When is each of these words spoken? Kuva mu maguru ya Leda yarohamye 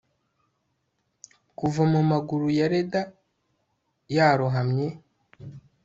Kuva 1.57 1.81
mu 1.91 1.99
maguru 2.11 2.47
ya 2.57 2.67
Leda 2.73 3.01
yarohamye 4.15 4.87